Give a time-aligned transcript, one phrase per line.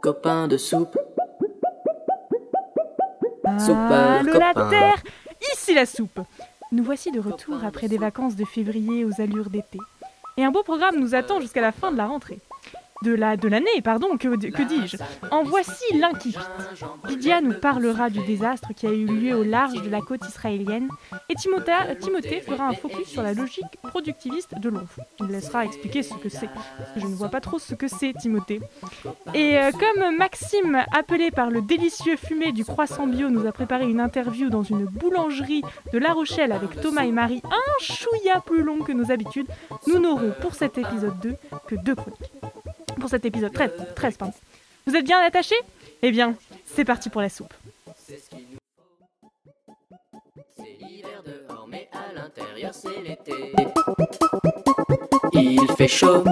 [0.00, 0.98] copain de soupe.
[3.58, 5.02] Soupe, Allô la terre
[5.52, 6.20] Ici la soupe
[6.72, 9.78] Nous voici de retour après des vacances de février aux allures d'été.
[10.36, 12.38] Et un beau programme nous attend jusqu'à la fin de la rentrée
[13.02, 14.98] de la de l'année, pardon, que, que dis-je
[15.30, 16.42] En voici l'inquiétude.
[17.08, 20.88] Lydia nous parlera du désastre qui a eu lieu au large de la côte israélienne
[21.40, 25.00] Timothée, Timothée fera un focus sur la logique productiviste de l'onf.
[25.20, 26.50] Il laissera expliquer ce que c'est.
[26.96, 28.60] Je ne vois pas trop ce que c'est, Timothée.
[29.32, 33.88] Et euh, comme Maxime, appelé par le délicieux fumé du croissant bio, nous a préparé
[33.88, 35.62] une interview dans une boulangerie
[35.92, 39.48] de La Rochelle avec Thomas et Marie, un chouïa plus long que nos habitudes,
[39.86, 41.36] nous n'aurons pour cet épisode 2
[41.66, 42.32] que deux chroniques
[43.00, 44.34] pour cet épisode 13, 13 pardon.
[44.86, 45.56] Vous êtes bien attachés?
[46.02, 46.34] Eh bien,
[46.66, 47.54] c'est parti pour la soupe.
[55.32, 56.24] Il fait chaud.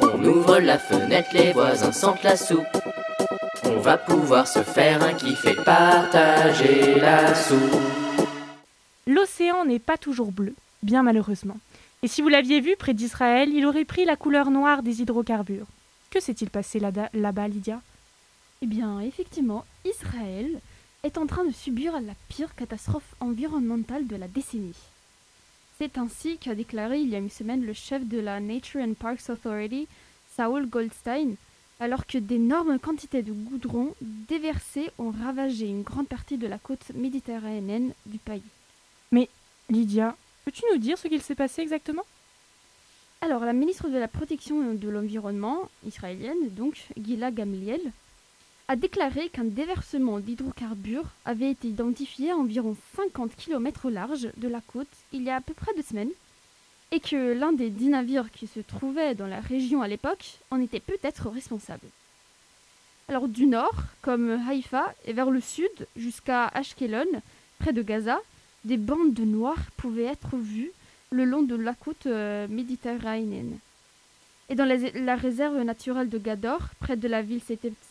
[0.00, 2.64] On ouvre la fenêtre, les voisins sentent la soupe.
[3.64, 7.80] On va pouvoir se faire un kiff et partager la soupe.
[9.06, 11.56] L'océan n'est pas toujours bleu, bien malheureusement.
[12.02, 15.66] Et si vous l'aviez vu près d'Israël, il aurait pris la couleur noire des hydrocarbures.
[16.10, 17.80] Que s'est-il passé là-bas, Lydia?
[18.62, 20.60] Eh bien, effectivement, Israël
[21.02, 24.74] est en train de subir la pire catastrophe environnementale de la décennie.
[25.78, 28.94] C'est ainsi qu'a déclaré il y a une semaine le chef de la Nature and
[28.94, 29.86] Parks Authority,
[30.36, 31.36] Saul Goldstein,
[31.80, 36.90] alors que d'énormes quantités de goudron déversé ont ravagé une grande partie de la côte
[36.94, 38.42] méditerranéenne du pays.
[39.12, 39.28] Mais,
[39.70, 40.16] Lydia,
[40.48, 42.06] Peux-tu nous dire ce qu'il s'est passé exactement?
[43.20, 47.92] Alors, la ministre de la Protection de l'Environnement israélienne, donc Gila Gamliel,
[48.68, 54.48] a déclaré qu'un déversement d'hydrocarbures avait été identifié à environ 50 km au large de
[54.48, 56.10] la côte il y a à peu près deux semaines,
[56.92, 60.60] et que l'un des dix navires qui se trouvaient dans la région à l'époque en
[60.60, 61.86] était peut-être responsable.
[63.08, 67.06] Alors du nord, comme Haïfa, et vers le sud, jusqu'à Ashkelon,
[67.58, 68.18] près de Gaza,
[68.64, 70.72] des bandes de noirs pouvaient être vues
[71.10, 73.58] le long de la côte euh, méditerranéenne.
[74.48, 77.42] Et dans la, réserve naturelle de Gador, près de la ville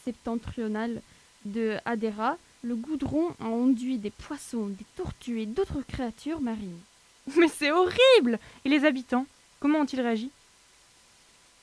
[0.04, 1.02] septentrionale
[1.46, 6.80] de Hadera, le goudron a enduit des poissons, des tortues et d'autres créatures marines.
[7.38, 9.28] Mais c'est horrible Et les habitants,
[9.60, 10.32] comment ont-ils réagi?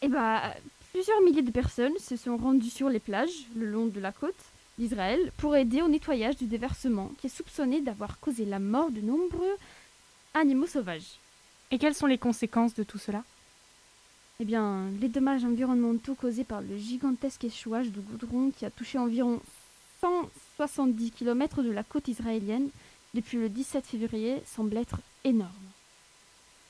[0.03, 0.41] Eh bien,
[0.93, 4.35] plusieurs milliers de personnes se sont rendues sur les plages le long de la côte
[4.79, 9.01] d'Israël pour aider au nettoyage du déversement qui est soupçonné d'avoir causé la mort de
[9.01, 9.57] nombreux
[10.35, 11.19] animaux sauvages.
[11.71, 13.25] Et quelles sont les conséquences de tout cela?
[14.41, 18.99] Eh bien, les dommages environnementaux causés par le gigantesque échouage de goudron qui a touché
[18.99, 19.41] environ
[20.01, 22.69] 170 km de la côte israélienne
[23.15, 25.53] depuis le 17 février semblent être énormes.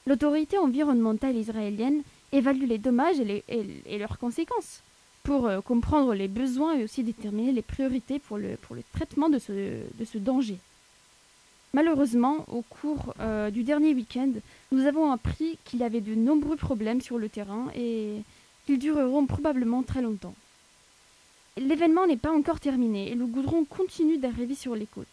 [0.06, 2.02] L'autorité environnementale israélienne
[2.32, 4.82] évalue les dommages et leurs conséquences
[5.22, 8.58] pour euh, comprendre les besoins et aussi déterminer les priorités pour le,
[8.92, 10.58] traitement de ce danger.
[11.74, 14.30] Malheureusement, au cours euh, du dernier week-end,
[14.70, 18.22] nous avons appris qu'il y avait de nombreux problèmes sur le terrain et
[18.64, 20.36] qu'ils dureront probablement très longtemps.
[21.56, 25.08] L'événement n'est pas encore terminé et le goudron continue d'arriver sur les côtes.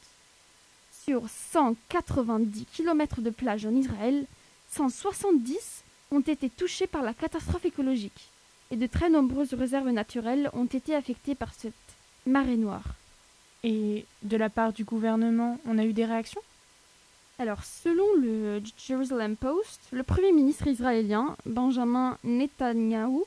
[1.03, 4.27] Sur 190 km de plage en Israël,
[4.69, 8.29] 170 ont été touchés par la catastrophe écologique
[8.69, 11.73] et de très nombreuses réserves naturelles ont été affectées par cette
[12.27, 12.93] marée noire.
[13.63, 16.41] Et de la part du gouvernement, on a eu des réactions?
[17.41, 23.23] Alors, selon le Jerusalem Post, le Premier ministre israélien, Benjamin Netanyahu,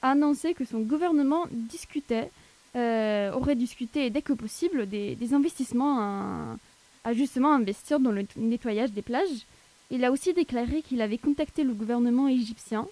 [0.00, 2.30] a annoncé que son gouvernement discutait,
[2.76, 6.56] euh, aurait discuté dès que possible des, investissements
[7.04, 9.44] à, justement investir dans le nettoyage des plages.
[9.90, 12.88] Il a aussi déclaré qu'il avait contacté le gouvernement égyptien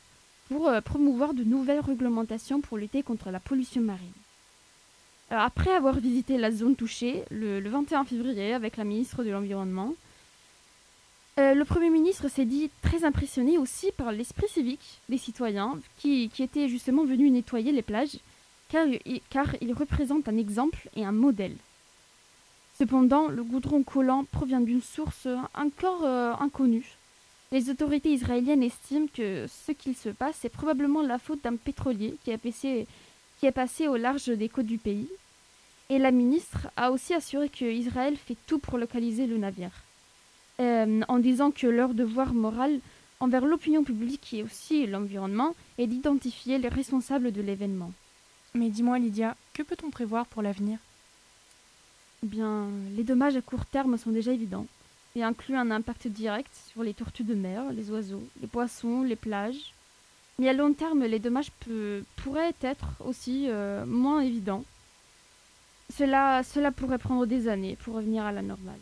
[0.50, 4.20] pour euh, promouvoir de nouvelles réglementations pour lutter contre la pollution marine.
[5.30, 9.94] après avoir visité la zone touchée le, 21 février avec la ministre de l'Environnement,
[11.40, 16.30] euh, le Premier ministre s'est dit très impressionné aussi par l'esprit civique des citoyens qui,
[16.38, 18.18] étaient justement venus nettoyer les plages,
[18.68, 18.86] car,
[19.60, 21.56] ils représentent un exemple et un modèle.
[22.78, 26.96] Cependant, le goudron collant provient d'une source encore euh, inconnue,
[27.52, 32.14] les autorités israéliennes estiment que ce qu'il se passe est probablement la faute d'un pétrolier
[32.22, 35.08] qui, est passé au large des côtes du pays.
[35.88, 39.72] Et la ministre a aussi assuré que Israël fait tout pour localiser le navire,
[40.60, 42.80] euh, en disant que leur devoir moral
[43.18, 47.92] envers l'opinion publique et aussi l'environnement est d'identifier les responsables de l'événement.
[48.54, 50.78] Mais dis-moi Lydia, que peut-on prévoir pour l'avenir?
[52.22, 54.66] Eh Bien, les dommages à court terme sont déjà évidents
[55.16, 59.16] et inclut un impact direct sur les tortues de mer, les oiseaux, les poissons, les
[59.16, 59.72] plages.
[60.38, 61.50] Mais à long terme, les dommages
[62.16, 64.64] pourraient être aussi euh, moins évidents.
[65.96, 68.78] Cela, cela pourrait prendre des années pour revenir à la normale.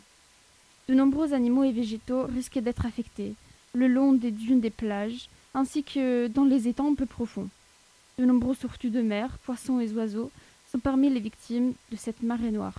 [0.89, 3.35] De nombreux animaux et végétaux risquent d'être affectés,
[3.73, 7.47] le long des dunes des plages, ainsi que dans les étangs peu profonds.
[8.17, 10.31] De nombreux tortues de mer, poissons et oiseaux
[10.71, 12.73] sont parmi les victimes de cette marée noire.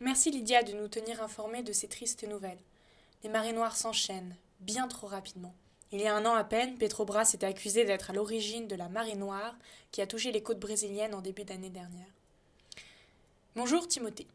[0.00, 2.60] Merci Lydia de nous tenir informés de ces tristes nouvelles.
[3.24, 5.54] Les marées noires s'enchaînent, bien trop rapidement.
[5.92, 8.90] Il y a un an à peine, Petrobras était accusé d'être à l'origine de la
[8.90, 9.56] marée noire
[9.92, 12.12] qui a touché les côtes brésiliennes en début d'année dernière.
[13.56, 14.26] Bonjour Timothée.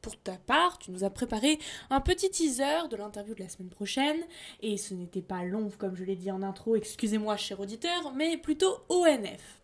[0.00, 1.58] Pour ta part, tu nous as préparé
[1.90, 4.18] un petit teaser de l'interview de la semaine prochaine,
[4.60, 8.36] et ce n'était pas long comme je l'ai dit en intro, excusez-moi cher auditeur, mais
[8.36, 9.60] plutôt ONF.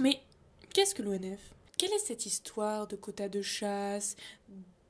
[0.00, 0.20] Mais
[0.72, 4.16] qu'est-ce que l'ONF Quelle est cette histoire de quotas de chasse,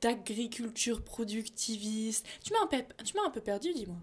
[0.01, 2.25] d'agriculture productiviste?
[2.43, 3.97] Tu m'as un, un peu perdu, dis-moi.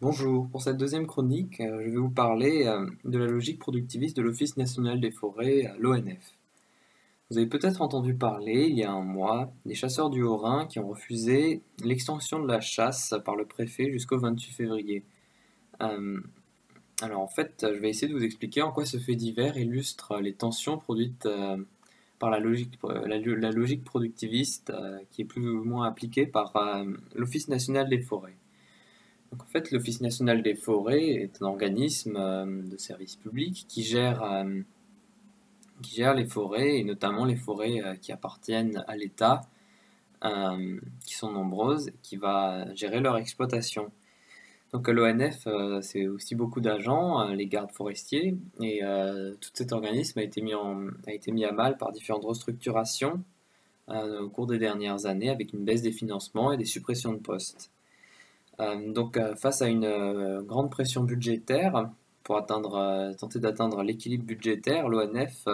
[0.00, 4.16] Bonjour, pour cette deuxième chronique, euh, je vais vous parler euh, de la logique productiviste
[4.16, 6.36] de l'Office national des forêts, l'ONF.
[7.30, 10.78] Vous avez peut-être entendu parler, il y a un mois, des chasseurs du Haut-Rhin qui
[10.78, 15.04] ont refusé l'extension de la chasse par le préfet jusqu'au 28 février.
[15.80, 16.20] Euh,
[17.00, 20.20] alors en fait, je vais essayer de vous expliquer en quoi ce fait divers illustre
[20.20, 21.56] les tensions produites euh,
[22.18, 24.70] par la logique, euh, productiviste
[25.10, 26.52] qui est plus ou moins appliquée par
[27.14, 28.36] l'Office national des forêts.
[29.32, 34.22] Donc en fait, l'Office national des forêts est un organisme de service public qui gère,
[35.84, 39.42] qui gère les forêts et notamment les forêts qui appartiennent à l'État,
[40.22, 43.92] qui sont nombreuses, qui va gérer leur exploitation.
[44.74, 49.70] Donc l'ONF, euh, c'est aussi beaucoup d'agents, euh, les gardes forestiers, et euh, tout cet
[49.70, 53.22] organisme a été mis à mal par différentes restructurations
[53.86, 57.70] au cours des dernières années, avec une baisse des financements et des suppressions de postes.
[58.58, 61.90] donc face à une grande pression budgétaire,
[62.24, 65.46] pour atteindre, tenter d'atteindre l'équilibre budgétaire, l'ONF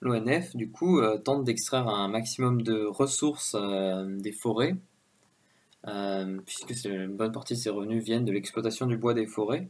[0.00, 4.76] L'ONF, du coup, tente d'extraire un maximum de ressources des forêts
[5.88, 9.68] euh, puisque une bonne partie de ses revenus viennent de l'exploitation du bois des forêts.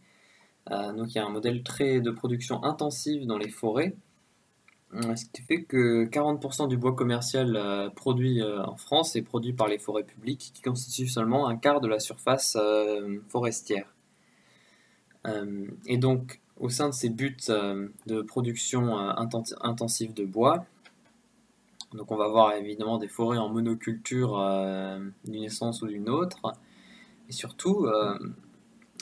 [0.71, 3.97] Euh, donc il y a un modèle très de production intensive dans les forêts,
[4.95, 9.69] euh, ce qui fait que 40% du bois commercial produit en France est produit par
[9.69, 12.59] les forêts publiques, qui constituent seulement un quart de la surface
[13.29, 13.87] forestière.
[15.25, 17.37] Et donc, au sein de ces buts
[18.07, 20.67] de production intensive de bois,
[21.95, 26.41] donc on va voir évidemment des forêts en monoculture euh, d'une essence ou d'une autre.
[27.29, 28.19] Et surtout, euh,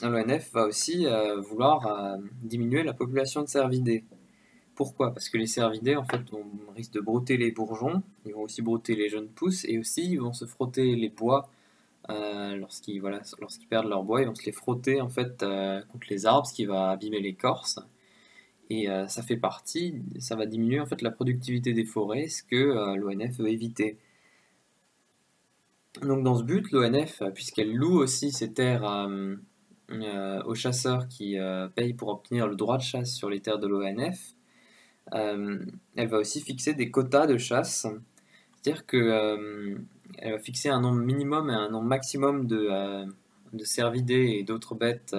[0.03, 4.03] l'ONF va aussi euh, vouloir diminuer la population de cervidés.
[4.75, 5.13] Pourquoi?
[5.13, 8.61] Parce que les cervidés, en fait, on risque de brouter les bourgeons, ils vont aussi
[8.61, 11.49] brouter les jeunes pousses, et aussi ils vont se frotter les bois
[12.57, 13.21] lorsqu'ils voilà,
[13.69, 15.45] perdent leur bois, ils vont se les frotter en fait
[15.89, 17.79] contre les arbres, ce qui va abîmer l'écorce.
[18.71, 22.41] Et euh, ça fait partie, ça va diminuer en fait la productivité des forêts, ce
[22.41, 23.97] que euh, l'ONF veut éviter.
[26.01, 31.35] Donc dans ce but, l'ONF, puisqu'elle loue aussi ses terres euh, aux chasseurs qui
[31.75, 34.35] payent pour obtenir le droit de chasse sur les terres de l'ONF,
[35.11, 37.87] elle va aussi fixer des quotas de chasse,
[38.61, 43.05] c'est-à-dire qu'elle va fixer un nombre minimum et un nombre maximum de,
[43.53, 45.15] de cervidés et d'autres bêtes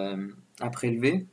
[0.61, 1.27] à prélever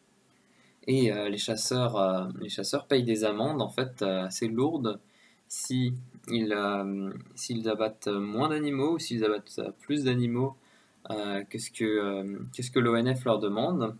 [0.89, 4.99] et euh, les, chasseurs, euh, les chasseurs payent des amendes en fait euh, assez lourdes
[5.47, 5.93] si
[6.27, 6.55] ils,
[7.35, 10.55] s'ils abattent moins d'animaux ou s'ils abattent plus d'animaux
[11.07, 13.95] que ce que, qu'est-ce que l'ONF leur demande?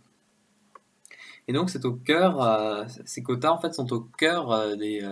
[1.48, 5.02] Et donc c'est au cœur, ces quotas en fait sont au cœur des,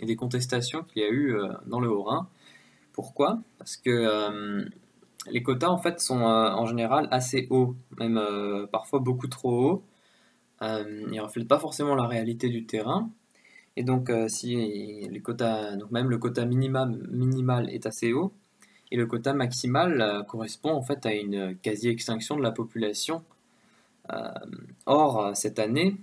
[0.00, 1.36] des contestations qu'il y a eu
[1.66, 2.26] dans le Haut-Rhin.
[2.92, 3.40] Pourquoi?
[3.58, 4.64] Parce que
[5.30, 8.18] les quotas en fait sont en général assez hauts, même
[8.72, 9.82] parfois beaucoup trop hauts.
[10.62, 13.10] Euh, il ne reflète pas forcément la réalité du terrain.
[13.76, 14.56] Et donc, euh, si
[15.08, 18.32] les quotas, donc même le quota minimum, minimal est assez haut,
[18.90, 23.22] et le quota maximal euh, correspond en fait à une quasi-extinction de la population.
[24.86, 25.96] Or, cette année,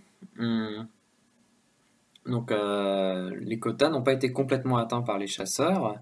[2.26, 5.98] donc, les quotas n'ont pas été complètement atteints par les chasseurs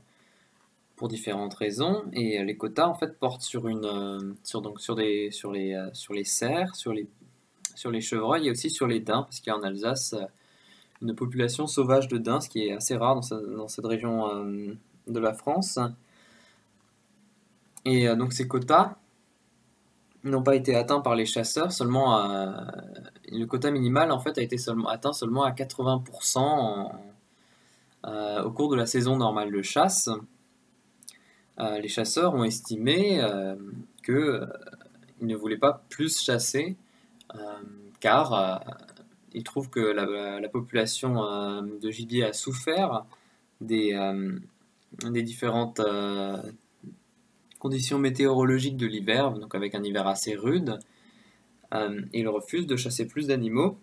[0.96, 5.32] pour différentes raisons, et les quotas en fait portent sur une, sur donc sur des,
[5.32, 7.08] sur les, sur les cerfs, sur les
[7.76, 10.26] sur les chevreuils et aussi sur les daims, parce qu'il y a en Alsace euh,
[11.02, 14.74] une population sauvage de daims, ce qui est assez rare dans, cette région euh,
[15.08, 15.80] de la France.
[17.86, 18.96] Et euh, donc ces quotas
[20.24, 22.26] n'ont pas été atteints par les chasseurs, seulement
[23.32, 26.92] le quota minimal en fait a été seulement, atteint seulement à 80%
[28.44, 30.10] au cours de la saison normale de chasse.
[31.58, 33.22] les chasseurs ont estimé
[34.02, 34.46] que
[35.22, 36.78] il ne voulait pas plus chasser
[38.00, 38.64] car
[39.34, 43.06] il trouve que la, population de gibier a souffert
[43.62, 43.94] des
[45.02, 45.82] différentes
[47.64, 50.80] conditions météorologiques de l'hiver, donc avec un hiver assez rude.
[52.14, 53.78] il refuse de chasser plus d'animaux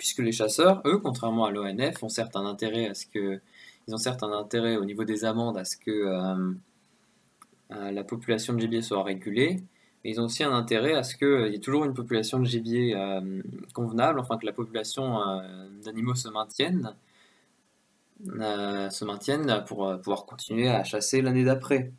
[0.00, 3.38] puisque les chasseurs, eux, contrairement à l'ONF, ont certes un intérêt à ce que,
[3.86, 6.54] ils ont certes un intérêt au niveau des amendes à ce que euh,
[7.72, 9.62] euh, la population de gibier soit régulée,
[10.02, 12.46] mais ils ont aussi un intérêt à ce qu'il y ait toujours une population de
[12.46, 13.42] gibier euh,
[13.74, 15.18] convenable, enfin que la population
[15.84, 16.94] d'animaux se maintienne,
[18.24, 21.92] se maintienne pour pouvoir continuer à chasser l'année d'après.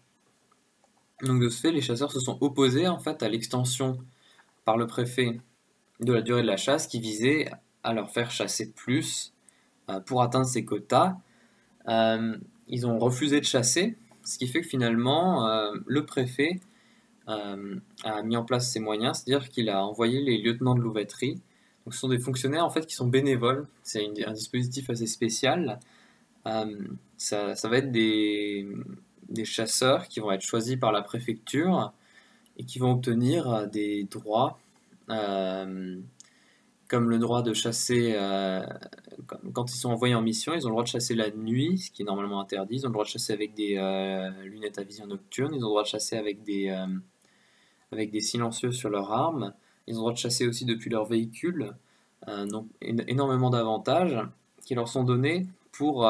[1.24, 4.00] Donc de ce fait, les chasseurs se sont opposés en fait à l'extension
[4.66, 5.40] par le préfet
[6.00, 7.52] de la durée de la chasse qui visait
[7.84, 9.34] à leur faire chasser plus
[9.90, 11.18] euh, pour atteindre ces quotas.
[11.88, 12.38] Euh,
[12.68, 16.60] ils ont refusé de chasser, ce qui fait que finalement, euh, le préfet
[18.04, 21.36] a mis en place ses moyens, c'est-à-dire qu'il a envoyé les lieutenants de louveterie.
[21.86, 23.68] Donc, ce sont des fonctionnaires en fait qui sont bénévoles.
[23.84, 25.80] C'est un dispositif assez spécial.
[26.44, 28.68] Ça, ça, va être des,
[29.32, 31.94] des, chasseurs qui vont être choisis par la préfecture
[32.58, 34.60] et qui vont obtenir des droits
[36.92, 38.66] comme le droit de chasser, euh,
[39.54, 41.90] quand ils sont envoyés en mission, ils ont le droit de chasser la nuit, ce
[41.90, 42.76] qui est normalement interdit.
[42.76, 45.54] Ils ont le droit de chasser avec des euh, lunettes à vision nocturne.
[45.54, 46.88] Ils ont le droit de chasser avec des, euh,
[47.94, 49.54] avec des silencieux sur leurs armes.
[49.88, 51.74] Ils ont le droit de chasser aussi depuis leur véhicule.
[52.28, 54.20] donc énormément d'avantages
[54.66, 56.06] qui leur sont donnés pour...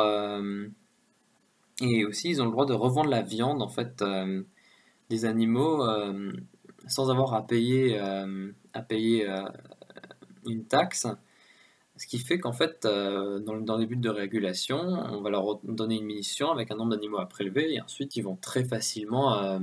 [1.81, 4.03] et aussi, ils ont le droit de revendre la viande, en fait,
[5.09, 5.83] des animaux
[6.87, 9.27] sans avoir à payer, à payer
[10.45, 11.07] une taxe,
[12.01, 15.97] ce qui fait qu'en fait, euh, dans, les buts de régulation, on va leur donner
[15.97, 19.59] une mission avec un nombre d'animaux à prélever, et ensuite ils vont très facilement euh,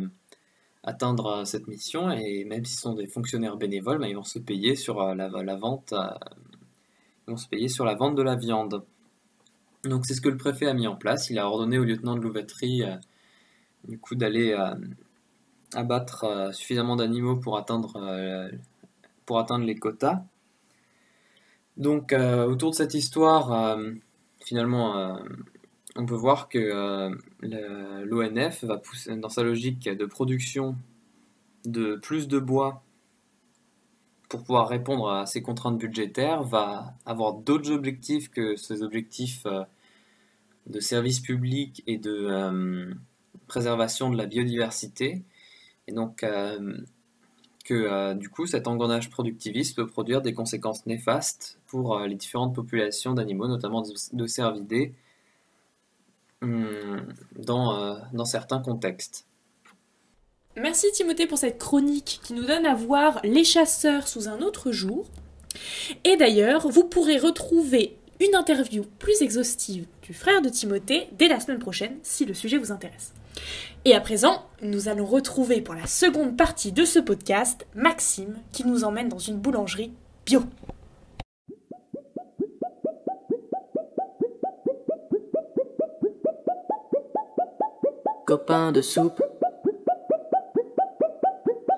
[0.85, 4.77] atteindre cette mission, et même s'ils sont des fonctionnaires bénévoles, ben, ils vont se payer
[4.77, 5.93] sur euh, la, vente,
[7.27, 8.85] ils vont se payer sur la vente de la viande.
[9.89, 11.31] Donc c'est ce que le préfet a mis en place.
[11.31, 12.83] Il a ordonné au lieutenant de louveterie
[13.87, 14.57] du coup d'aller
[15.75, 18.51] abattre suffisamment d'animaux pour atteindre
[19.29, 20.23] pour atteindre les quotas.
[21.79, 23.93] Donc euh, autour de cette histoire, euh,
[24.41, 25.17] finalement, euh,
[25.97, 27.11] on peut voir que
[27.43, 30.77] l'ONF va pousser dans sa logique de production
[31.65, 32.83] de plus de bois
[34.29, 39.47] pour pouvoir répondre à ces contraintes budgétaires, va avoir d'autres objectifs que ces objectifs
[40.69, 42.89] de service public et de
[43.47, 45.23] préservation de la biodiversité.
[45.87, 46.23] Et donc,
[47.69, 52.15] que euh, du coup cet engrenage productiviste peut produire des conséquences néfastes pour euh, les
[52.15, 54.95] différentes populations d'animaux, notamment de, cervidés,
[56.41, 57.07] hum,
[57.37, 59.27] dans, euh, dans certains contextes.
[60.57, 64.73] Merci Timothée pour cette chronique qui nous donne à voir les chasseurs sous un autre
[64.73, 65.07] jour.
[66.05, 71.41] Et d'ailleurs, vous pourrez retrouver une interview plus exhaustive du frère de Timothée dès la
[71.41, 73.13] semaine prochaine si le sujet vous intéresse.
[73.85, 78.67] Et à présent, nous allons retrouver pour la seconde partie de ce podcast Maxime qui
[78.67, 79.93] nous emmène dans une boulangerie
[80.27, 80.43] bio.
[88.27, 89.23] Copain de soupe.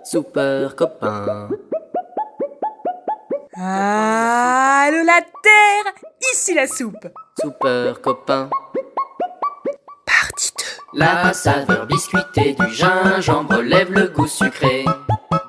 [0.03, 1.49] Super copain.
[3.63, 5.93] Allô la terre
[6.33, 8.49] Ici la soupe Super copain.
[10.95, 14.87] La saveur biscuitée du gingembre lève le goût sucré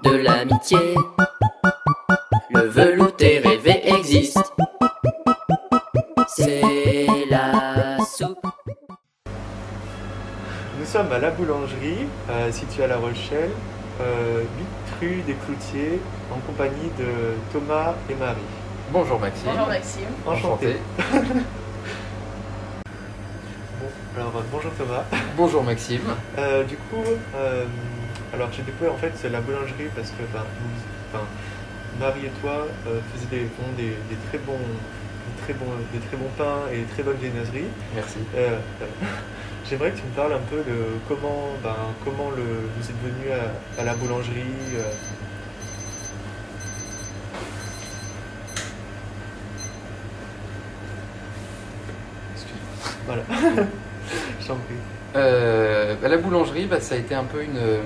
[0.04, 0.94] de l'amitié.
[2.50, 4.44] Le velouté rêvé existe.
[6.28, 8.46] C'est la soupe.
[10.78, 13.52] Nous sommes à la boulangerie, euh, située à La Rochelle,
[14.02, 16.00] euh, 8 rue des Cloutiers,
[16.32, 18.38] en compagnie de Thomas et Marie.
[18.92, 19.50] Bonjour Maxime.
[19.52, 20.10] Bonjour Maxime.
[20.28, 20.78] Enchanté.
[24.16, 25.04] Alors, bonjour Thomas.
[25.36, 26.02] Bonjour Maxime.
[26.38, 27.04] Euh, du coup,
[27.36, 27.66] euh,
[28.34, 30.22] alors j'ai découvert en fait la boulangerie parce que
[32.00, 36.30] Marie et toi euh, faisaient des, des, très bons, des, très bons, des très bons
[36.38, 37.70] pains et des très bonnes viennoiseries.
[37.96, 38.20] Merci.
[39.72, 40.76] J'aimerais que tu me parles un peu de
[41.08, 41.74] comment, ben,
[42.04, 43.32] comment le, vous êtes venu
[43.80, 44.44] à, la boulangerie.
[53.06, 53.24] Voilà.
[55.16, 57.82] Euh, bah, la boulangerie, bah, ça a été un peu une, euh,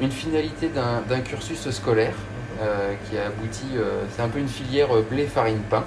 [0.00, 2.14] une finalité d'un cursus scolaire
[2.62, 3.66] euh, qui a abouti,
[4.10, 5.84] c'est un peu une filière blé, farine, pain.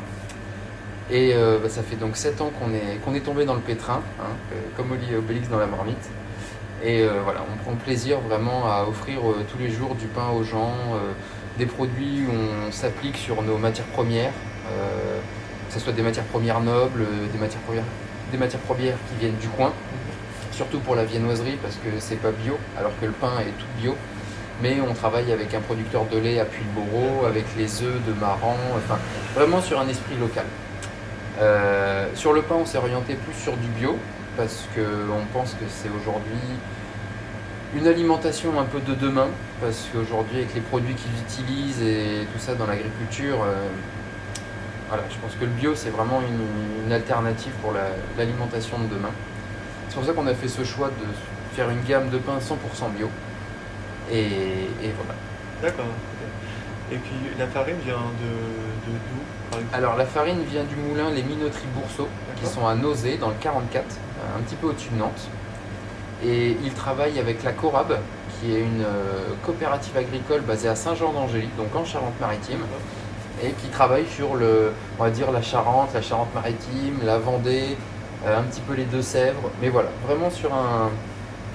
[1.10, 4.02] Et bah, ça fait donc 7 ans qu'on est, qu'on est tombé dans le pétrin,
[4.20, 4.36] hein,
[4.76, 6.10] comme Oli Obélix dans la marmite.
[6.84, 10.30] Et euh, voilà, on prend plaisir vraiment à offrir euh, tous les jours du pain
[10.30, 11.12] aux gens, euh,
[11.58, 14.32] des produits où on s'applique sur nos matières premières,
[14.70, 15.20] euh,
[15.68, 17.84] que ce soit des matières premières nobles, euh, des matières premières,
[18.32, 19.74] des matières premières qui viennent du coin,
[20.52, 23.82] surtout pour la viennoiserie parce que c'est pas bio, alors que le pain est tout
[23.82, 23.96] bio.
[24.62, 28.58] Mais on travaille avec un producteur de lait à Puy-le-Bourreau, avec les œufs de Maran,
[28.76, 28.98] enfin
[29.36, 30.46] vraiment sur un esprit local.
[31.40, 33.98] Euh, sur le pain, on s'est orienté plus sur du bio
[34.36, 36.40] parce qu'on pense que c'est aujourd'hui
[37.76, 39.28] une alimentation un peu de demain
[39.62, 45.36] parce qu'aujourd'hui avec les produits qu'ils utilisent et tout ça dans l'agriculture, euh, je pense
[45.40, 49.12] que le bio c'est vraiment une, alternative pour la- l'alimentation de demain.
[49.90, 52.90] C'est pour ça qu'on a fait ce choix de faire une gamme de pain 100%
[52.96, 53.10] bio.
[54.10, 55.16] Et, et voilà.
[55.62, 55.86] D'accord.
[56.92, 58.32] Et puis la farine vient de
[58.92, 62.08] d'où Alors la farine vient du moulin Les Minoteries Bourseau,
[62.42, 65.28] qui sont à Nauzé, dans le 44, euh, un petit peu au-dessus de Nantes.
[66.26, 67.98] Et ils travaillent avec la Corab,
[68.40, 72.60] qui est une euh, coopérative agricole basée à Saint-Jean-d'Angély, donc en Charente-Maritime,
[73.44, 77.78] et qui travaille sur le, on va dire la Charente, la Charente-Maritime, la Vendée,
[78.26, 80.90] euh, un petit peu les Deux-Sèvres, mais voilà, vraiment sur un,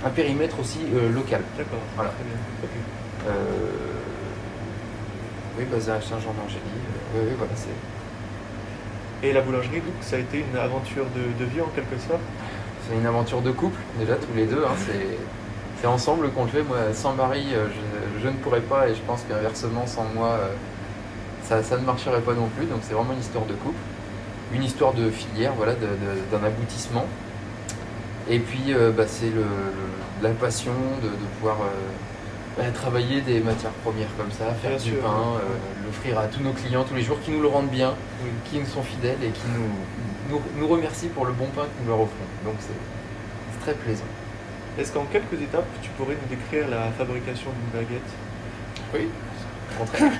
[0.04, 1.42] un périmètre aussi euh, local.
[1.56, 1.78] D'accord.
[1.96, 2.10] Voilà.
[2.10, 2.36] Très bien.
[2.62, 2.70] Ok.
[3.28, 3.91] Euh,
[5.59, 6.61] oui, basé à Saint-Jean-d'Angély.
[6.64, 9.26] euh, oui, oui, voilà, c'est.
[9.26, 12.21] Et la boulangerie, donc, ça a été une aventure de, de vie en quelque sorte?
[12.88, 14.64] C'est une aventure de couple, déjà tous les deux.
[14.64, 16.62] hein, c'est, ensemble qu'on le fait.
[16.62, 20.28] Moi, sans Marie, euh, je, je ne pourrais pas, et je pense qu'inversement, sans moi,
[20.28, 20.49] euh,
[21.44, 22.66] ça, ça ne marcherait pas non plus.
[22.66, 23.78] Donc, c'est vraiment une histoire de couple,
[24.54, 27.06] une histoire de filière, voilà, d'un aboutissement.
[28.28, 29.32] Et puis, euh, bah, c'est
[30.23, 31.64] la passion de, de pouvoir euh,
[32.56, 35.00] bah, travailler des matières premières comme ça, faire Bien du sûr.
[35.00, 37.94] pain, euh, l'offrir à tous nos clients tous les jours qui nous le rendent bien
[38.25, 38.30] Oui.
[38.50, 41.82] qui nous sont fidèles et qui nous, nous, nous remercient pour le bon pain que
[41.82, 42.28] nous leur offrons.
[42.44, 42.68] Donc c'est
[43.52, 44.04] c'est très plaisant.
[44.78, 48.11] Est-ce qu'en quelques étapes, tu pourrais nous décrire la fabrication d'une baguette?
[48.94, 49.09] Oui,
[49.74, 50.12] au contraire.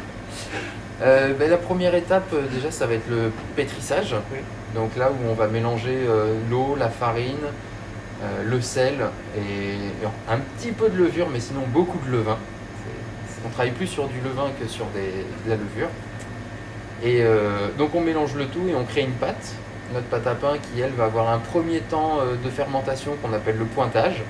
[1.03, 4.15] Euh, ben, la première étape, euh, déjà, ça va être le pétrissage.
[4.33, 4.39] Oui.
[4.75, 7.39] Donc là où on va mélanger euh, l'eau, la farine,
[8.23, 8.95] euh, le sel
[9.37, 9.77] et,
[10.29, 12.39] un petit peu de levure, mais sinon beaucoup de levain.
[13.45, 15.89] On travaille plus sur du levain que sur de la levure.
[17.03, 19.55] Et euh, donc on mélange le tout et on crée une pâte.
[19.93, 23.33] Notre pâte à pain qui, elle, va avoir un premier temps euh, de fermentation qu'on
[23.33, 24.23] appelle le pointage.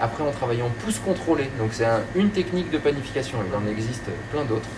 [0.00, 1.48] Après, on travaille en pousse contrôlée.
[1.58, 3.38] Donc, c'est un- une technique de panification.
[3.48, 4.68] Il en existe plein d'autres.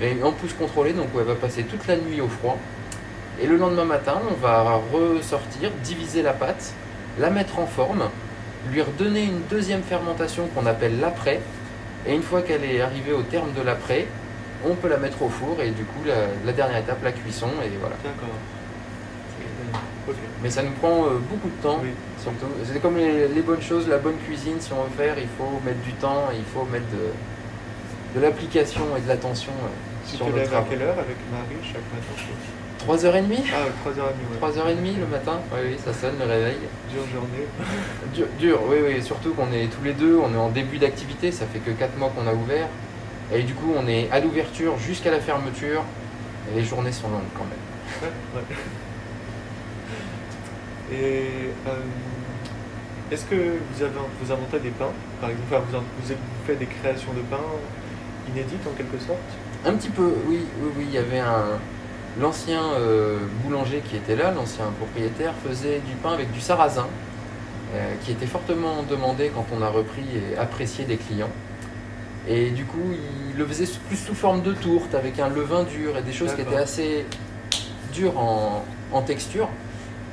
[0.00, 2.56] Mais en pousse contrôlée, donc elle va passer toute la nuit au froid.
[3.40, 6.72] Et le lendemain matin, on va ressortir, diviser la pâte,
[7.18, 8.04] la mettre en forme,
[8.70, 11.40] lui redonner une deuxième fermentation qu'on appelle l'après.
[12.06, 14.06] Et une fois qu'elle est arrivée au terme de l'après,
[14.66, 17.48] on peut la mettre au four et du coup, la, la dernière étape, la cuisson.
[17.64, 17.96] Et voilà.
[18.02, 18.34] D'accord.
[20.42, 21.80] Mais ça nous prend euh, beaucoup de temps.
[21.82, 21.90] Oui.
[22.64, 25.60] C'est comme les, les bonnes choses, la bonne cuisine, si on veut faire, il faut
[25.64, 29.68] mettre du temps, il faut mettre de, de l'application et de l'attention euh,
[30.08, 32.32] Tu sur te lèves à quelle heure avec Marie chaque matin?
[32.88, 34.38] 3h30 Ah, 3h30, ouais.
[34.40, 36.56] 3h30 le matin Oui, oui, ça sonne le réveil.
[36.90, 37.46] Dure journée.
[38.14, 41.30] Dur, dur, oui, oui, surtout qu'on est tous les deux, on est en début d'activité,
[41.30, 42.66] ça fait que 4 mois qu'on a ouvert.
[43.32, 45.82] Et du coup, on est à l'ouverture jusqu'à la fermeture.
[46.50, 47.58] Et les journées sont longues quand même.
[48.02, 48.56] Ouais, ouais.
[50.96, 51.72] Et euh,
[53.12, 54.88] est-ce que vous, avez, vous inventez des pains
[55.20, 56.14] Par exemple, enfin, vous, en- vous, vous
[56.46, 57.36] faites des créations de pains
[58.32, 59.18] inédites en quelque sorte?
[59.66, 60.84] Un petit peu, oui, oui, oui.
[60.88, 61.58] Il y avait un.
[62.20, 66.86] L'ancien euh, boulanger qui était là, l'ancien propriétaire, faisait du pain avec du sarrasin,
[67.74, 71.30] euh, qui était fortement demandé quand on a repris et apprécié des clients.
[72.26, 72.92] Et du coup,
[73.32, 76.30] il le faisait plus sous forme de tourte, avec un levain dur et des choses
[76.34, 77.06] qui étaient assez
[77.92, 79.48] dures en, en texture.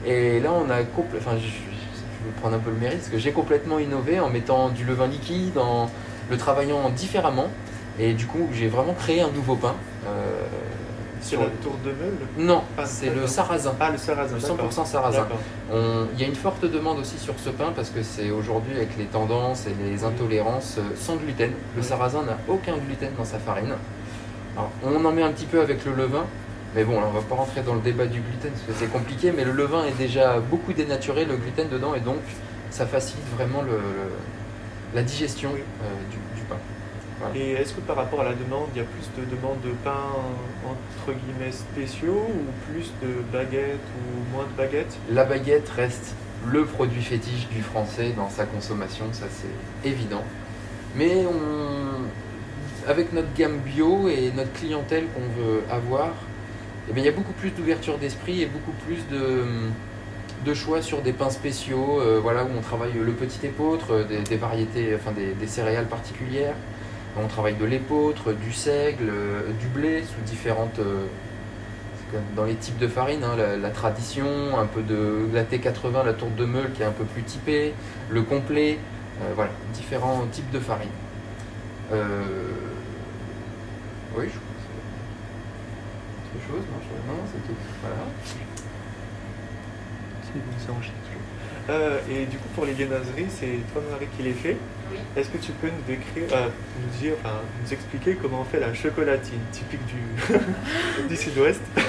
[0.05, 3.17] Et là, on a complè- enfin, je vais prendre un peu le mérite parce que
[3.17, 5.89] j'ai complètement innové en mettant du levain liquide, en
[6.29, 7.47] le travaillant différemment.
[7.99, 9.75] Et du coup, j'ai vraiment créé un nouveau pain.
[10.07, 10.41] euh,
[11.25, 13.73] C'est sur la tour de meule Non, Ah, c'est le sarrasin.
[13.79, 14.71] Ah, le sarrasin, Le d'accord.
[14.71, 15.27] 100% sarrasin.
[16.13, 18.95] Il y a une forte demande aussi sur ce pain parce que c'est aujourd'hui avec
[18.97, 21.51] les tendances et les intolérances euh, sans gluten.
[21.75, 23.73] Le sarrasin n'a aucun gluten dans sa farine.
[24.55, 26.25] Alors, on en met un petit peu avec le levain,
[26.75, 28.91] mais bon, là, on va pas rentrer dans le débat du gluten parce que c'est
[28.91, 29.33] compliqué.
[29.35, 32.19] Mais le levain est déjà beaucoup dénaturé, le gluten dedans, et donc
[32.69, 33.79] ça facilite vraiment le, le-
[34.93, 35.61] la digestion Oui.
[35.83, 36.55] euh, du, du pain.
[37.33, 39.71] Et est-ce que par rapport à la demande, il y a plus de demandes de
[39.83, 40.11] pains
[40.65, 44.97] entre guillemets spéciaux ou plus de baguettes ou moins de baguettes?
[45.09, 46.13] La baguette reste
[46.45, 50.23] le produit fétiche du français dans sa consommation, ça c'est évident.
[50.95, 56.11] Mais on, avec notre gamme bio et notre clientèle qu'on veut avoir,
[56.89, 59.43] eh bien, il y a beaucoup plus d'ouverture d'esprit et beaucoup plus de,
[60.45, 64.03] de choix sur des pains spéciaux, euh, voilà, où on travaille le petit épeautre, euh,
[64.03, 66.53] des, des variétés, enfin des, des céréales particulières.
[67.17, 70.79] On travaille de l'épeautre, du seigle, euh, du blé sous différentes.
[70.79, 71.05] euh,
[72.11, 76.13] c'est dans les types de farine, hein, la, tradition, un peu de la T80, la
[76.13, 77.73] tourte de meule qui est un peu plus typée,
[78.09, 78.77] le complet,
[79.21, 80.89] euh, voilà, différents types de farine.
[81.91, 81.97] Oui,
[84.27, 84.39] je
[86.37, 87.57] c'est autre chose, non, je- non, c'est tout.
[87.81, 87.95] Voilà.
[90.23, 91.24] C'est bon, enchaîne toujours.
[91.69, 94.57] Euh, et du coup, pour les viennoiseries, c'est toi, Marie, qui les fait.
[94.91, 94.97] Oui.
[95.17, 96.47] Est-ce que tu peux nous décrire, euh,
[96.79, 101.61] nous dire, enfin, nous expliquer comment on fait la chocolatine typique du, du sud-ouest?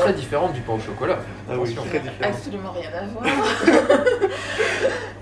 [0.00, 1.18] Très différente du pain au chocolat.
[1.48, 1.90] Ah oui, Attention.
[1.90, 2.30] très différent.
[2.32, 3.24] Absolument rien à voir.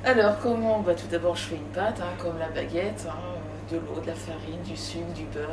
[0.04, 0.80] Alors comment?
[0.80, 3.14] Bah, Tout d'abord, je fais une pâte, hein, comme la baguette, hein,
[3.70, 5.48] de l'eau, de la farine, du sucre, du beurre.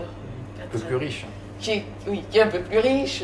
[0.57, 1.25] une Un pâte peu très- plus riche.
[1.59, 3.23] Qui est, oui, qui est un peu plus riche,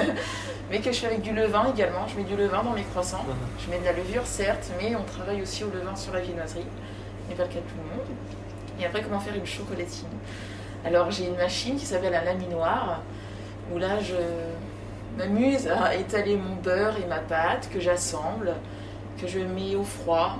[0.70, 2.06] mais que je fais avec du levain également.
[2.08, 3.24] Je mets du levain dans mes croissants.
[3.28, 3.34] Mhm.
[3.58, 6.64] Je mets de la levure, certes, mais on travaille aussi au levain sur la viennoiserie.
[7.24, 8.06] Ce n'est pas le cas de tout le monde.
[8.80, 10.08] Et après, comment faire une chocolatine?
[10.84, 13.02] Alors, j'ai une machine qui s'appelle un laminoir,
[13.72, 14.14] où là, je
[15.18, 18.54] m'amuse à étaler mon beurre et ma pâte que j'assemble,
[19.20, 20.38] que je mets au froid,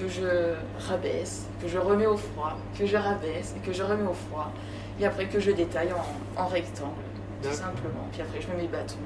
[0.00, 0.54] que je
[0.88, 4.50] rabaisse, que je remets au froid, que je rabaisse et que je remets au froid.
[5.00, 6.92] Et après que je détaille en, en rectangle,
[7.42, 8.06] tout simplement.
[8.12, 8.96] Puis après, je mets mes bâtons,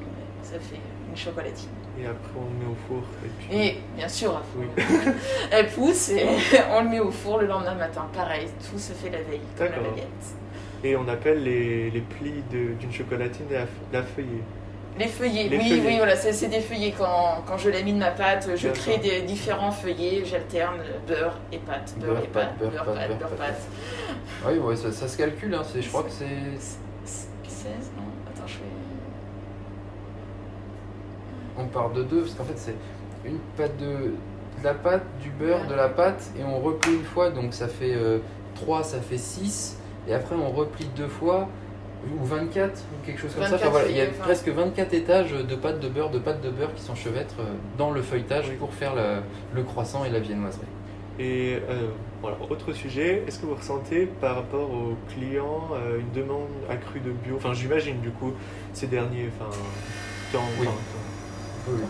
[0.42, 1.68] ça fait une chocolatine.
[2.01, 3.03] Et après, on le met au four.
[3.24, 3.57] Et puis...
[3.59, 4.42] Et bien sûr, à.
[4.57, 4.66] Oui.
[5.51, 6.24] Elle pousse et
[6.70, 8.07] on le met au four le lendemain matin.
[8.14, 10.07] Pareil, tout se fait la veille, comme la baguette.
[10.85, 14.42] Et on appelle les, les plis de- d'une chocolatine la, la feuillée.
[14.98, 15.87] Les feuillets, Les oui, feuillets.
[15.87, 16.92] oui, voilà, c'est des feuillets.
[16.96, 21.94] Quand, quand je lamine ma pâte, je crée des différents feuillets, j'alterne beurre et pâte,
[21.98, 23.38] beurre, Beurre, et pâte, pâte, beurre, beurre, pâte, beurre, beurre, pâte.
[23.38, 23.62] pâte.
[24.46, 25.54] Oui, ouais, ça, ça se calcule.
[25.54, 25.62] Hein.
[25.78, 26.26] Je crois que c'est
[27.04, 27.22] 16,
[27.96, 28.61] non Attends, je fais.
[31.58, 32.74] On part de deux, parce qu'en fait, c'est
[33.24, 37.04] une pâte de, de la pâte, du beurre, de la pâte, et on replie une
[37.04, 37.94] fois, donc ça fait
[38.56, 39.76] 3, ça fait 6,
[40.08, 41.48] et après on replie deux fois,
[42.20, 43.50] ou 24, ou quelque chose comme ça.
[43.50, 44.22] 24 Enfin, voilà, il y a enfin.
[44.24, 47.90] presque 24 étages de pâte de beurre, de pâte de beurre qui s'enchevêtrent euh, dans
[47.90, 48.56] le feuilletage Oui.
[48.56, 49.22] pour faire la-
[49.54, 50.62] le croissant et la viennoiserie.
[51.20, 51.88] Et euh,
[52.22, 57.00] voilà, autre sujet, est-ce que vous ressentez par rapport aux clients euh, une demande accrue
[57.00, 57.34] de bio?
[57.36, 58.32] Enfin, j'imagine du coup,
[58.72, 59.50] ces derniers enfin,
[60.32, 60.44] temps.
[60.60, 60.66] Oui.
[60.68, 61.80] enfin, Oui.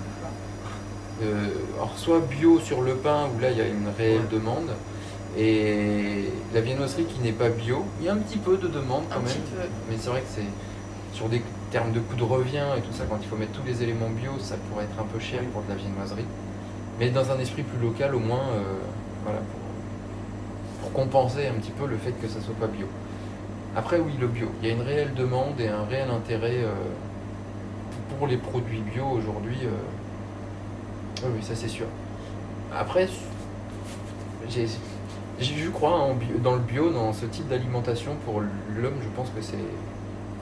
[1.23, 4.27] Euh, alors soit bio sur le pain où là il y a une réelle Ouais.
[4.39, 4.71] demande
[5.37, 9.05] et la viennoiserie qui n'est pas bio, il y a un petit peu de demande
[9.11, 9.37] quand Un même.
[9.91, 10.43] Mais c'est vrai que c'est
[11.17, 13.67] sur des termes de coût de revient et tout ça, quand il faut mettre tous
[13.67, 16.25] les éléments bio, ça pourrait être un peu cher pour de la viennoiserie.
[16.99, 18.63] Mais dans un esprit plus local au moins, euh,
[19.25, 22.87] voilà, pour, pour compenser un petit peu le fait que ça soit pas bio.
[23.77, 26.73] Après oui, le bio, il y a une réelle demande et un réel intérêt euh,
[28.19, 29.59] pour les produits bio aujourd'hui.
[29.65, 31.87] euh, oui, ça c'est sûr.
[32.75, 33.09] Après,
[34.49, 34.73] j'ai, j'ai-
[35.41, 36.11] je crois
[36.43, 39.57] dans le bio, dans ce type d'alimentation pour l'homme, je pense que c'est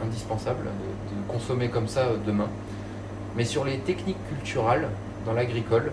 [0.03, 2.49] indispensable de, consommer comme ça euh, demain.
[3.37, 4.89] Mais sur les techniques culturales
[5.25, 5.93] dans l'agricole,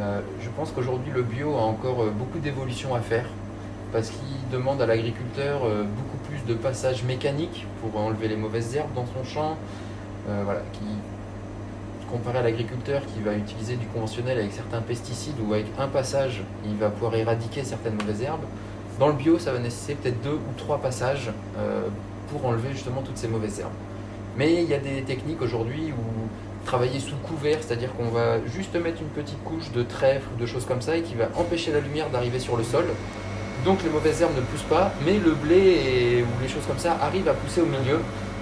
[0.00, 3.26] euh, je pense qu'aujourd'hui le bio a encore euh, beaucoup d'évolution à faire
[3.92, 8.94] parce qu'il demande à l'agriculteur beaucoup plus de passages mécaniques pour enlever les mauvaises herbes
[8.94, 9.58] dans son champ,
[10.26, 10.80] voilà, qui
[12.12, 16.42] comparé à l'agriculteur qui va utiliser du conventionnel avec certains pesticides ou avec un passage,
[16.66, 18.44] il va pouvoir éradiquer certaines mauvaises herbes.
[19.00, 21.88] Dans le bio, ça va nécessiter peut-être deux ou trois passages euh,
[22.30, 23.72] pour enlever justement toutes ces mauvaises herbes.
[24.36, 28.74] Mais il y a des techniques aujourd'hui où travailler sous couvert, c'est-à-dire qu'on va juste
[28.76, 31.72] mettre une petite couche de trèfle ou de choses comme ça et qui va empêcher
[31.72, 32.84] la lumière d'arriver sur le sol.
[33.64, 36.96] Donc les mauvaises herbes ne poussent pas, mais le blé ou les choses comme ça
[37.00, 38.00] arrivent à pousser au milieu.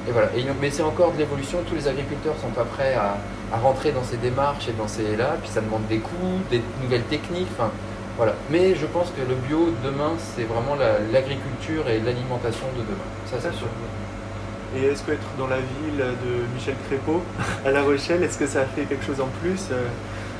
[0.09, 0.30] Et voilà.
[0.61, 1.59] Mais c'est encore de l'évolution.
[1.68, 3.16] Tous les agriculteurs sont pas prêts à,
[3.52, 5.36] à rentrer dans ces démarches et dans ces là.
[5.40, 7.48] Puis ça demande des coûts, des nouvelles techniques.
[7.58, 7.70] Enfin,
[8.16, 8.34] voilà.
[8.50, 13.08] Mais je pense que le bio demain, c'est vraiment la- l'agriculture et l'alimentation de demain.
[13.26, 13.68] Ça, c'est sûr.
[14.76, 17.22] Et est-ce que être dans la ville de Michel Crépeau,
[17.66, 19.82] à La Rochelle, est-ce que ça fait quelque chose en plus euh,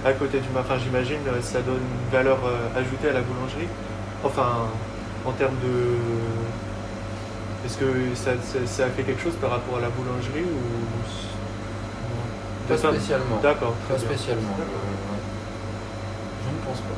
[0.05, 3.67] à côté du Enfin, j'imagine euh, ça donne une valeur euh, ajoutée à la boulangerie?
[4.23, 4.69] Enfin,
[5.27, 5.97] en termes de.
[7.67, 11.30] Est-ce que ça, ça, ça fait quelque chose par rapport à la boulangerie ou.
[12.71, 13.39] Pas spécialement.
[13.43, 14.55] D'accord, Pas spécialement.
[14.57, 16.95] Je ne pense pas.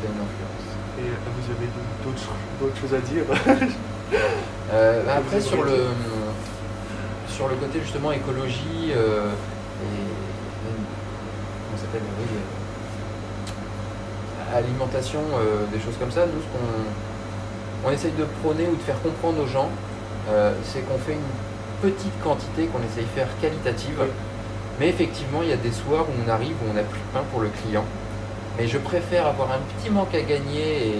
[0.00, 0.66] C'est une influence.
[0.98, 1.68] Et euh, vous avez
[2.04, 2.28] d'autres
[2.60, 3.24] d'autres choses à dire?
[4.72, 5.86] Euh, bah, après sur le
[7.28, 9.30] sur le côté justement écologie euh,
[9.82, 9.86] et
[11.66, 12.26] comment s'appelle oui,
[14.38, 15.20] euh, alimentation
[15.72, 19.42] des choses comme ça nous ce qu'on on essaye de prôner ou de faire comprendre
[19.42, 19.70] aux gens
[20.64, 24.06] c'est qu'on fait une petite quantité qu'on essaye de faire qualitative Oui.
[24.78, 27.12] Mais effectivement, il y a des soirs où on arrive, où on n'a plus de
[27.12, 27.84] pain pour le client.
[28.58, 30.94] Mais je préfère avoir un petit manque à gagner et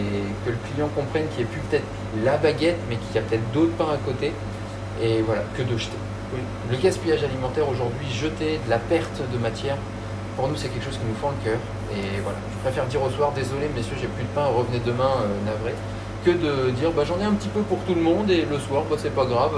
[0.44, 1.84] que le client comprenne qu'il n'y ait plus peut-être
[2.24, 4.32] la baguette, mais qu'il y a peut-être d'autres pains à côté.
[5.02, 5.96] Et voilà, que de jeter.
[6.34, 6.40] Oui.
[6.70, 9.76] Le gaspillage alimentaire aujourd'hui, jeter de la perte de matière,
[10.36, 11.58] pour nous c'est quelque chose qui nous fend le cœur.
[11.92, 15.22] Et voilà, je préfère dire au soir, désolé messieurs, j'ai plus de pain, revenez demain,
[15.22, 15.72] euh, navré,
[16.24, 18.58] que de dire bah, j'en ai un petit peu pour tout le monde et le
[18.58, 19.52] soir, bah, c'est pas grave.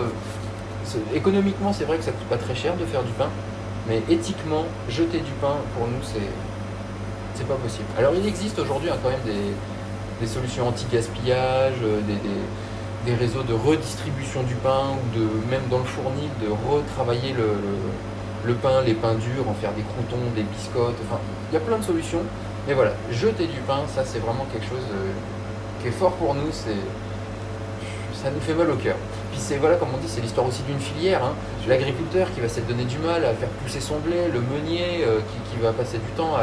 [0.85, 3.29] C'est- Économiquement, c'est vrai que ça coûte pas très cher de faire du pain,
[3.89, 6.29] mais éthiquement, jeter du pain, pour nous, c'est
[7.39, 7.87] c'est pas possible.
[7.97, 9.21] Alors il existe aujourd'hui hein, quand même
[10.21, 12.01] des, solutions anti-gaspillage, euh,
[13.07, 18.55] des, réseaux de redistribution du pain ou de même dans le fournil de retravailler le,
[18.55, 21.21] pain, les pains durs, en faire des croutons, des biscottes, enfin
[21.51, 22.23] il y a plein de solutions.
[22.67, 25.13] Mais voilà, jeter du pain, ça c'est vraiment quelque chose euh,
[25.81, 26.51] qui est fort pour nous,
[28.23, 28.97] ça nous fait mal au cœur.
[29.31, 31.25] Puis c'est voilà comme on dit, c'est l'histoire aussi d'une filière.
[31.25, 31.35] hein.
[31.69, 35.21] L'agriculteur qui va s'être donné du mal à faire pousser son blé, le meunier euh,
[35.51, 36.35] qui, va passer du temps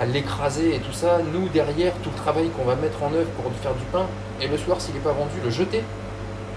[0.00, 1.18] à l'écraser et tout ça.
[1.32, 4.06] Nous derrière, tout le travail qu'on va mettre en œuvre pour faire du pain,
[4.40, 5.82] et le soir s'il n'est pas vendu, le jeter?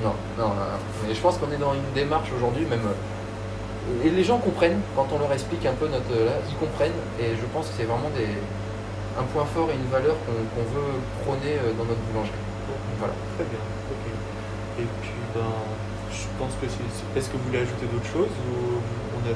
[0.03, 0.55] Non, non, non.
[1.07, 2.85] Mais je pense qu'on est dans une démarche aujourd'hui, même.
[2.85, 6.99] euh, Et les gens comprennent quand on leur explique un peu notre là, ils comprennent.
[7.19, 8.27] Et je pense que c'est vraiment des,
[9.19, 12.50] un point fort et une valeur qu'on veut prôner euh, dans notre boulangerie.
[13.01, 13.13] Voilà.
[13.35, 14.05] Très bien, ok.
[14.79, 15.51] Et puis, ben,
[16.13, 16.85] je pense que c'est.
[17.17, 18.77] Est-ce que vous voulez ajouter d'autres choses ou
[19.17, 19.33] on a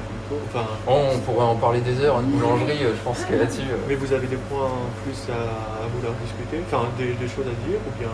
[0.50, 3.66] Enfin, On pourrait en parler des heures, une boulangerie, euh, je pense que là-dessus.
[3.70, 4.70] euh, mais vous avez des points
[5.04, 6.62] plus à, à vouloir discuter?
[6.66, 8.10] Enfin, des, des choses à dire ou bien?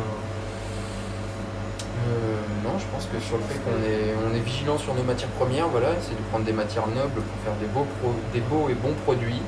[2.02, 5.02] Euh, non, je pense que sur le fait qu'on est, on est vigilant sur nos
[5.04, 8.40] matières premières, voilà, c'est de prendre des matières nobles pour faire des beaux, pro- des
[8.40, 9.40] beaux et bons produits.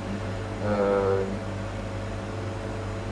[0.66, 1.20] euh,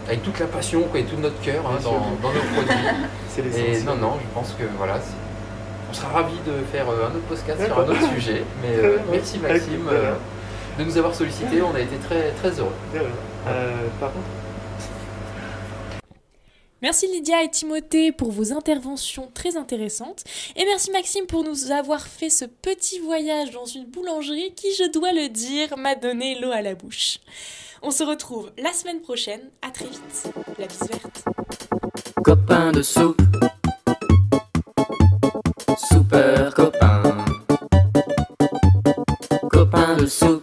[0.06, 2.74] avec toute la passion quoi, et tout notre cœur hein, dans, dans nos produits.
[3.28, 4.98] C'est Et non, non, je pense que voilà,
[5.90, 8.44] on sera ravis de faire euh, un autre podcast sur un autre sujet.
[8.62, 10.14] Mais euh, merci Maxime euh,
[10.78, 12.72] de nous avoir sollicité, on a été très, très heureux.
[13.46, 14.26] Euh, par contre,
[16.82, 20.24] Merci Lydia et Timothée pour vos interventions très intéressantes.
[20.56, 24.90] Et merci Maxime pour nous avoir fait ce petit voyage dans une boulangerie qui, je
[24.90, 27.20] dois le dire, m'a donné l'eau à la bouche.
[27.84, 29.40] On se retrouve la semaine prochaine.
[29.60, 30.32] À très vite.
[30.56, 31.24] La bise verte.
[32.22, 33.20] Copain de soupe.
[35.76, 37.02] Super copain.
[39.50, 40.41] Copain de soupe.